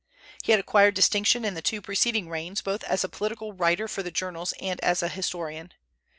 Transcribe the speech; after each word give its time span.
He 0.43 0.51
had 0.51 0.59
acquired 0.59 0.95
distinction 0.95 1.45
in 1.45 1.53
the 1.53 1.61
two 1.61 1.79
preceding 1.79 2.27
reigns, 2.27 2.63
both 2.63 2.83
as 2.85 3.03
a 3.03 3.07
political 3.07 3.53
writer 3.53 3.87
for 3.87 4.01
the 4.01 4.09
journals 4.09 4.51
and 4.59 4.79
as 4.83 5.03
a 5.03 5.09
historian. 5.09 5.73